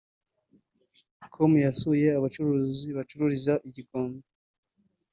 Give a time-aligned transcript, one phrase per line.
[1.33, 4.25] com yasuye abacuruzi bacururiza i Gikondo